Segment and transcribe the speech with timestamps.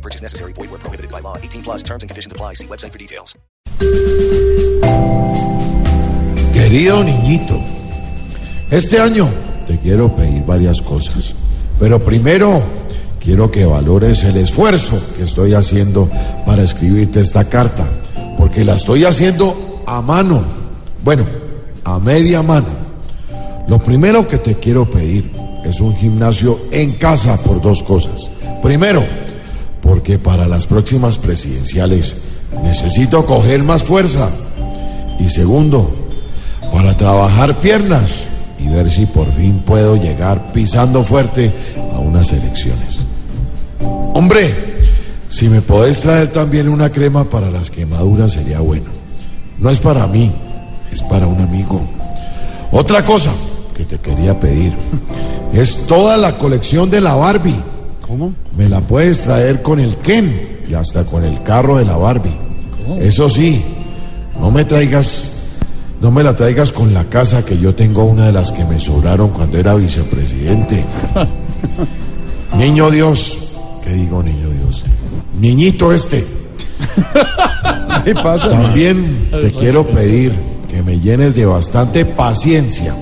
[0.00, 0.52] Purchase necessary.
[0.54, 1.36] Void where prohibited by law.
[1.36, 2.54] 18 plus terms and conditions apply.
[2.54, 3.36] See website for details.
[6.52, 7.58] Querido niñito,
[8.70, 9.28] este año
[9.66, 11.34] te quiero pedir varias cosas.
[11.78, 12.62] Pero primero
[13.18, 16.08] quiero que valores el esfuerzo que estoy haciendo
[16.44, 17.88] para escribirte esta carta.
[18.36, 20.44] Porque la estoy haciendo a mano.
[21.02, 21.24] Bueno,
[21.84, 22.68] a media mano.
[23.68, 25.30] Lo primero que te quiero pedir
[25.64, 28.30] es un gimnasio en casa por dos cosas.
[28.62, 29.02] Primero,
[29.90, 32.14] porque para las próximas presidenciales
[32.62, 34.30] necesito coger más fuerza.
[35.18, 35.90] Y segundo,
[36.72, 38.28] para trabajar piernas
[38.60, 41.50] y ver si por fin puedo llegar pisando fuerte
[41.92, 43.00] a unas elecciones.
[44.14, 44.54] Hombre,
[45.28, 48.90] si me podés traer también una crema para las quemaduras sería bueno.
[49.58, 50.30] No es para mí,
[50.92, 51.82] es para un amigo.
[52.70, 53.32] Otra cosa
[53.74, 54.72] que te quería pedir
[55.52, 57.69] es toda la colección de la Barbie.
[58.10, 58.34] ¿Cómo?
[58.56, 62.34] Me la puedes traer con el Ken y hasta con el carro de la Barbie.
[62.98, 63.62] Eso sí,
[64.40, 65.30] no me traigas,
[66.00, 68.80] no me la traigas con la casa que yo tengo una de las que me
[68.80, 70.84] sobraron cuando era vicepresidente.
[72.58, 73.38] Niño Dios,
[73.84, 74.82] ¿qué digo niño Dios?
[75.40, 76.26] Niñito este,
[78.04, 78.48] ¿Qué pasa?
[78.48, 80.32] también te quiero pedir
[80.68, 82.92] que me llenes de bastante paciencia,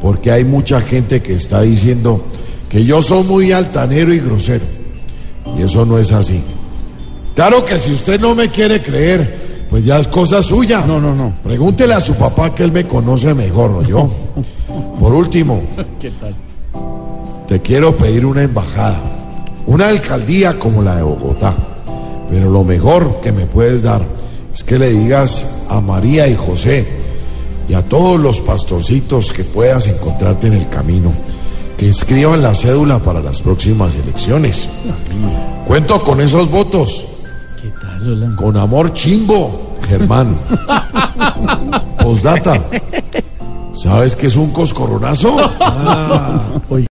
[0.00, 2.24] porque hay mucha gente que está diciendo
[2.72, 4.64] que yo soy muy altanero y grosero.
[5.58, 6.42] Y eso no es así.
[7.34, 10.82] Claro que si usted no me quiere creer, pues ya es cosa suya.
[10.86, 11.34] No, no, no.
[11.42, 14.10] Pregúntele a su papá que él me conoce mejor, ¿no yo?
[14.98, 15.60] Por último,
[16.00, 16.34] ¿Qué tal?
[17.46, 19.02] te quiero pedir una embajada,
[19.66, 21.54] una alcaldía como la de Bogotá.
[22.30, 24.02] Pero lo mejor que me puedes dar
[24.50, 26.86] es que le digas a María y José
[27.68, 31.12] y a todos los pastorcitos que puedas encontrarte en el camino
[31.82, 34.68] que inscriban la cédula para las próximas elecciones.
[35.66, 37.06] Cuento con esos votos.
[37.60, 38.36] ¿Qué tal?
[38.36, 40.38] Con amor chimbo, Germán.
[42.00, 42.62] Postdata.
[43.74, 45.34] ¿Sabes qué es un coscorronazo?
[46.70, 46.86] Oiga.